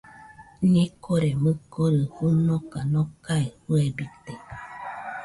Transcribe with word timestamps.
Ñekore 0.73 1.29
mɨkori 1.43 2.03
fɨnoka 2.15 2.79
nokae 2.91 3.47
fɨebite 3.63 4.33